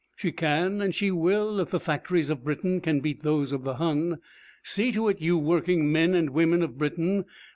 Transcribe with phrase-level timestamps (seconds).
[0.15, 3.75] She can and she will if the factories of Britain can beat those of the
[3.75, 4.17] Hun.
[4.63, 7.25] See to it, you working men and women of Britain.